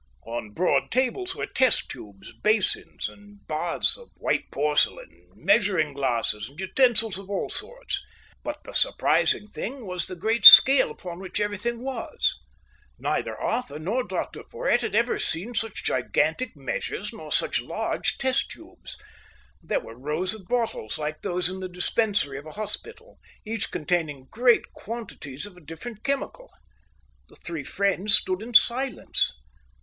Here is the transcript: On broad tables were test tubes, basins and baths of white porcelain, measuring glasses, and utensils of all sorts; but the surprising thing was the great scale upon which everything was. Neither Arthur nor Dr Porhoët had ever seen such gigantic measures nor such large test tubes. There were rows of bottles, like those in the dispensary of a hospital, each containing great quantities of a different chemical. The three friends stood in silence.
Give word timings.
On 0.25 0.49
broad 0.49 0.89
tables 0.89 1.35
were 1.35 1.45
test 1.45 1.87
tubes, 1.87 2.33
basins 2.33 3.07
and 3.07 3.45
baths 3.45 3.97
of 3.99 4.09
white 4.17 4.49
porcelain, 4.49 5.29
measuring 5.35 5.93
glasses, 5.93 6.49
and 6.49 6.59
utensils 6.59 7.19
of 7.19 7.29
all 7.29 7.49
sorts; 7.49 8.01
but 8.43 8.63
the 8.63 8.73
surprising 8.73 9.45
thing 9.47 9.85
was 9.85 10.07
the 10.07 10.15
great 10.15 10.43
scale 10.43 10.89
upon 10.89 11.19
which 11.19 11.39
everything 11.39 11.83
was. 11.83 12.33
Neither 12.97 13.37
Arthur 13.37 13.77
nor 13.77 14.03
Dr 14.03 14.41
Porhoët 14.41 14.79
had 14.79 14.95
ever 14.95 15.19
seen 15.19 15.53
such 15.53 15.83
gigantic 15.83 16.55
measures 16.57 17.13
nor 17.13 17.31
such 17.31 17.61
large 17.61 18.17
test 18.17 18.49
tubes. 18.49 18.97
There 19.61 19.81
were 19.81 19.93
rows 19.95 20.33
of 20.33 20.47
bottles, 20.47 20.97
like 20.97 21.21
those 21.21 21.47
in 21.47 21.59
the 21.59 21.69
dispensary 21.69 22.39
of 22.39 22.47
a 22.47 22.53
hospital, 22.53 23.19
each 23.45 23.69
containing 23.69 24.29
great 24.31 24.73
quantities 24.73 25.45
of 25.45 25.55
a 25.55 25.61
different 25.61 26.03
chemical. 26.03 26.49
The 27.29 27.35
three 27.45 27.63
friends 27.63 28.15
stood 28.15 28.41
in 28.41 28.55
silence. 28.55 29.33